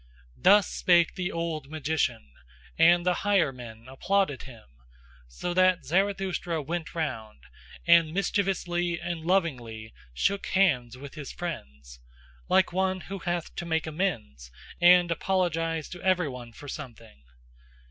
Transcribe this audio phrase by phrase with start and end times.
[0.39, 2.31] Thus spake the old magician,
[2.75, 4.63] and the higher men applauded him;
[5.27, 7.43] so that Zarathustra went round,
[7.85, 11.99] and mischievously and lovingly shook hands with his friends,
[12.49, 14.49] like one who hath to make amends
[14.81, 17.21] and apologise to every one for something.